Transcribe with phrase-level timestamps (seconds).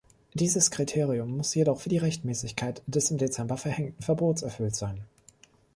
[0.33, 5.05] Dieses Kriterium muss jedoch für die Rechtmäßigkeit des im Dezember verhängten Verbots erfüllt sein.